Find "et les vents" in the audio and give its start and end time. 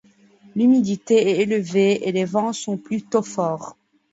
2.09-2.53